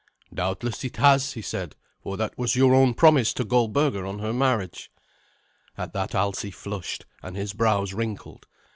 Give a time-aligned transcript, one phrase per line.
[0.33, 4.33] "Doubtless it has," he said, "for that was your own promise to Goldberga on her
[4.33, 4.89] marriage."
[5.77, 8.47] At that Alsi flushed, and his brows wrinkled.